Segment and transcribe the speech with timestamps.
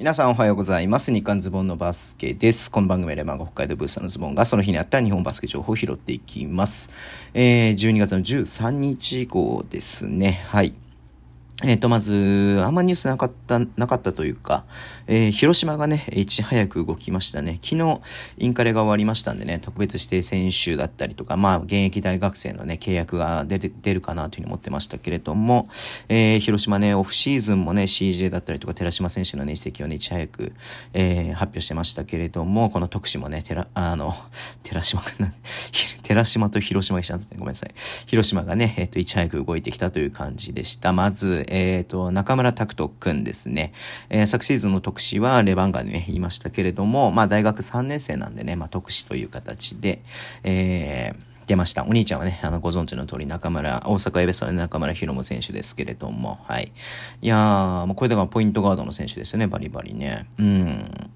[0.00, 1.12] 皆さんおはようございます。
[1.12, 2.70] 日刊ズボンのバスケです。
[2.70, 6.88] この番組でマガ北海道ブースターのズボンがその日にあった日本バスケ情報を拾っていきます。
[7.34, 10.42] えー、12月の13日以降ですね。
[10.48, 10.72] はい。
[11.62, 14.64] えっ、と、まず、あんまニュースなかった、なかったというか、
[15.06, 17.58] えー、広島がね、いち早く動きましたね。
[17.62, 18.00] 昨日、
[18.38, 25.68] インカレが終わりましたんでね、特別指定選手だったりとか、まあ、現役大学生のね、契約が出て、出るかなというふうに思ってましたけれども、
[26.08, 30.54] えー、広島ね、オフシーズンもね、CJ だったりとか、寺島選手のね、移籍をね、いち早く、
[30.94, 34.14] えー、発表してましたけれども、この特使もね、寺、あの、
[34.62, 35.34] 寺島かな、
[36.04, 37.36] 寺島と広島が一緒なんですね。
[37.38, 37.74] ごめんなさい。
[38.06, 40.94] 広島がね、えっ、と、いち早く動いてきたという感じでした。
[40.94, 43.72] まず、えっ、ー、と、中村拓人くんですね。
[44.08, 50.02] えー、昨シーズンの特使はレバンガでね、言いましたけれども、まあ大学3年生なんでね、まあ特使という形で、
[50.44, 51.84] えー、出ました。
[51.84, 56.72] お兄ちゃんはね、あの、ご存知の通り中村、大阪エベスの中村博夢選手ですけれども、はい。
[57.20, 60.26] いやー、もうこれだからポイントガードの選手ですよね、バリバリね。
[60.38, 61.10] うん。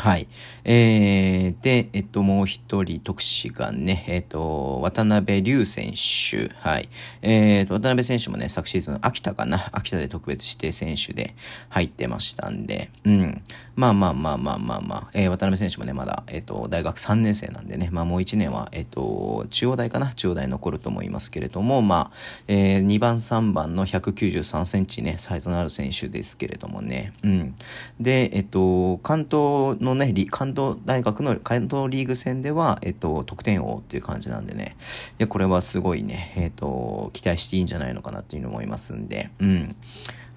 [0.00, 0.28] はい。
[0.64, 6.50] えー、で、えっと、もう一人特使がね、えっと、渡辺龍選手。
[6.54, 6.88] はい。
[7.20, 9.68] えー、と、渡辺選手もね、昨シーズン、秋田かな？
[9.72, 11.34] 秋田で特別指定選手で
[11.68, 13.42] 入ってましたんで、うん。
[13.76, 20.14] まあまあまあまあまあまあ、えー、渡辺選手もね、まだ、えっと、大学3年生なんでね、まあもう1年は、えっと、中央大かな？
[20.14, 22.16] 中央大残ると思いますけれども、まあ、
[22.48, 27.54] えー、2番3番の193センチね、サイズのある選手ですけれどもね、うん。
[28.00, 34.76] で、えっと、関東ののね、関東大学の関東リーグ戦では、えっと、得点王っていう感じなんでね、
[35.18, 39.76] いや、これはすごいね、えっと、期待していいんじゃないのかなっていうの思いますんで、うん。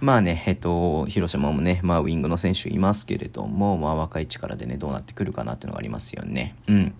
[0.03, 6.57] まあね、えっと、広島もね、まあウィングの選手いますけれども、まあ若い力でね、どうなってくるかなっていうのがありますよね。
[6.67, 6.93] うん。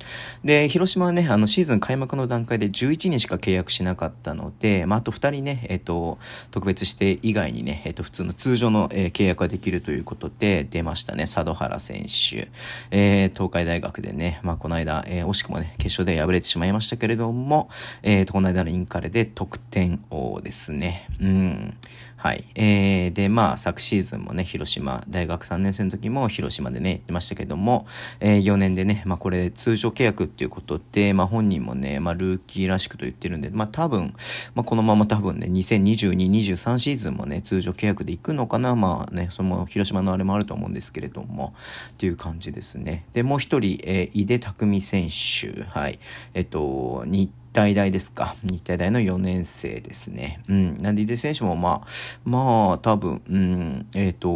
[0.46, 6.18] で、広島はね、あのシーズン開幕の段階で11人しか契約しなかったので、まああと2人ね、えっと、
[6.50, 12.43] 特別指定以外にね、えっと、普通の通常の、えー、契約ができるということで出ましたね、佐渡原選手。
[12.92, 17.70] えー、東海大学でね、まあこの間、えー、惜しくもね、決勝で敗れてしまいましたけれども、
[18.02, 21.08] えー、この間のインカレで得点王ですね。
[21.22, 21.78] うん。
[22.24, 22.46] はい。
[22.56, 27.86] えー、で、まあ、昨シーズンもね、広島、大学3年生の時も広島でね、言ってましたけども、
[28.22, 34.14] えー、4年でね、まあ、これ、通常契約っていうことで、まあ、本人もね、まあ、ルーキーらしくと言ってるんで、まあ、多分、
[34.56, 41.54] まあ、このまま多分ね、2022、23シーズンもね、通常契約で行くのかな、まあね、その、広島のあれもあると思うんですけれども、
[41.90, 43.04] っていう感じですね。
[43.12, 46.00] で、もう一人、えー、井出匠選手、はい。
[46.34, 48.38] えっと、日体大ですか。
[48.44, 50.42] 日体大の4年生ですね。
[50.48, 50.78] うん。
[50.78, 51.88] なんで、井出選手もまあ、
[52.24, 54.30] まあ、多分、うん、えっ、と、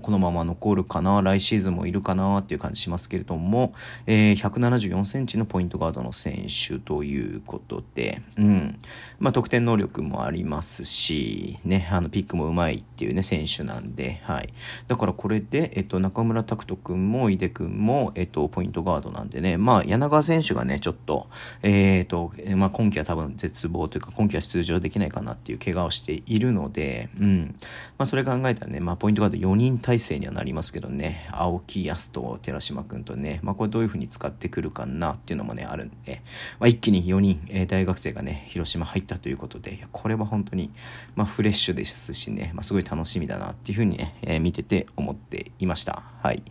[0.00, 3.74] このまま残るかな、来シーズンもいるかなっていう感じしますけれども、
[4.06, 8.78] えー、174センチのポイントガードの選手ということで、うん。
[9.18, 14.48] まあ、得点能力もありますし、ね、あの、ピックもうまいっていうね、選手なんで、はい。
[14.88, 21.28] だからこれで、えっ、と、中村拓人君も井出君も、えっ、と、ポイントガードなんでね、まあ、柳川選手がね、ちょっと、
[21.62, 27.54] えっ、と、まあ、今季は多分絶望というか今季は出場できないかなっていう怪我をしているので、うん
[27.98, 31.28] まあ、それ考えたらね、まあ、ポイントガード4人対体制にはなりますけどね。
[31.32, 36.22] 青木康と寺島君とね、まあ、これどういうふうに使ってくるかなっていうのもねあるんで、
[36.60, 39.88] まあ、一気に4人、えー、大学生がね広島入ったということで。
[39.90, 40.70] これは本当に、
[41.16, 46.04] まあ、フレッシュですしね、まあ、すごい楽しみだなっていうふうにね、えー、見てて思っていました。
[46.22, 46.42] はい。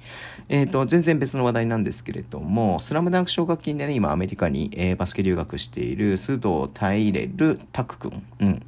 [0.49, 8.65] えーと、全然別の話題なんですけれどもスラムダンク奨学金でね今アメリカに、えー、バスケ留学している須藤大レルタク君、うん、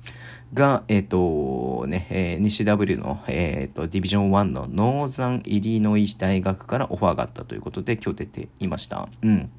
[0.53, 9.07] が、えっ、ー、とね、えー、西 W の、えっ、ー、と、ディビジョン1のノーザンイリノイ大学からオファーがあったということで今日出ていました。
[9.21, 9.49] うん。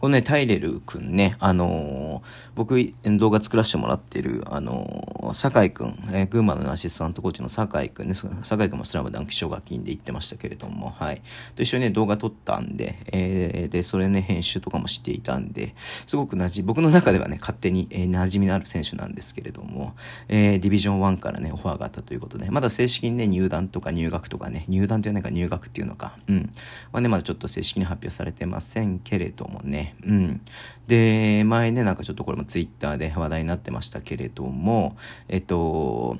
[0.00, 2.78] このね、タイレルくんね、あのー、僕、
[3.18, 11.22] 動画作らせてもらってる、あのー、酒井くん、えー、群馬のアシスタントコーチの酒井くんね、酒井くんもスラムダンク奨学金で行ってましたけれども、はい。
[11.56, 15.74] と一緒にね、動画撮ったんで、えー、で、それね、編集とかもしていたんで、
[16.06, 19.96] すごく馴染、僕の中ではね、勝手に、えー、馴染みのある選手なんですけれども、
[20.28, 26.50] えー、ディビジョン1からね、オファーがあったということで、まだ正式にね、入団とか入学とかね、入団というのか入学っていうのか、うん。
[26.92, 30.40] まあね、まだちょっと正式に発表されてませんけれどもね、うん。
[30.86, 34.96] で、前ね、なんかちょっとこれもツイッターで話題になってましたけれども、
[35.28, 36.18] えっと、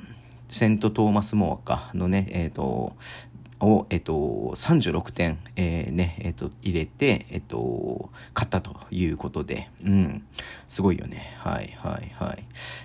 [0.49, 2.97] セント・トーマス・モアかのね、えっと、
[3.61, 4.13] を、えっと、
[4.55, 10.27] 36点、えー、ね、えっと、入れて、えっと、勝ったということで、うん、
[10.69, 11.35] すごいよね。
[11.39, 12.45] はい、はい、はい。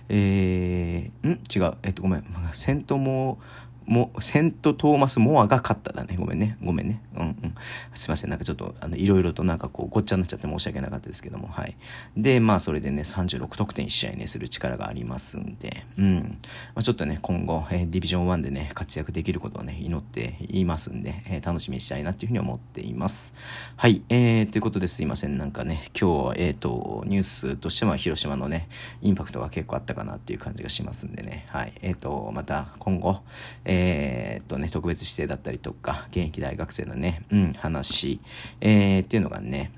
[0.10, 1.32] えー、ん？
[1.54, 3.40] 違う、えっと、ごめん、セントモ
[3.86, 6.16] も、セント・トーマス・モアが勝っただね。
[6.18, 6.58] ごめんね。
[6.64, 7.02] ごめんね。
[7.16, 7.56] うんうん。
[7.94, 8.30] すいません。
[8.30, 11.76] なんかちょっと、あの、いろいろとなんかこう、ごっちゃになっちゃって申し訳なかったですけども、はい。
[12.18, 16.38] で、まあ、それでね、36得点1試合ね、する力がありますんで、うん。
[16.76, 23.34] まあ、ちょっとね、今後、えー、ディビジョン1でね、活躍できることをね、祈っていますんで、えー、楽しみにしたいなっていうふうに思っています。
[23.76, 24.02] はい。
[24.10, 25.38] えー、ということですいません。
[25.38, 28.68] なんかね、今日、えっ、ー、と、ニュースとしては、広島のね、
[29.02, 31.74] インパクトが結構あったかなっていう感じがしますんでね、はい。
[31.82, 33.22] えっ、ー、と、また今後、
[33.66, 38.20] えー、えっとね、特別指定だったりとか、現役大学生のね、うん、話、
[38.62, 39.72] えー、っていうのがね、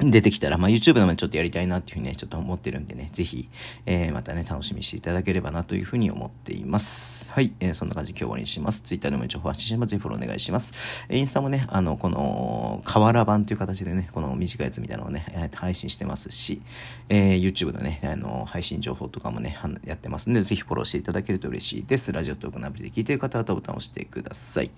[0.00, 3.48] 出てきたら、まあ、YouTube でもちょっとやりたいなっていうふうにね、ちょっと思ってるんでね、ぜひ、
[3.84, 7.32] えー、またね、楽しみにしていただければなというふうに思っています。
[7.32, 8.82] はい、えー、そんな感じで今日終わりにします。
[8.82, 9.90] Twitter でも情報発信します。
[9.90, 10.72] ぜひフォローお願いします。
[11.10, 16.62] インスタもね、あの、この、河原版という形でね、この短いやつみたいなのをね、配信してますし、
[17.08, 22.12] えー、YouTube のね、あの、配信情報とかもね、やってますんで、ぜひフォローしていただけると嬉しいです。
[22.12, 24.70] ラジオトークのアプリで聞いている方はボタンを押してください。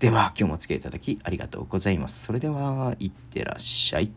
[0.00, 2.24] では、今日もお付き合いいただきありがとうございます。
[2.24, 4.10] それでは、いってらっしゃい。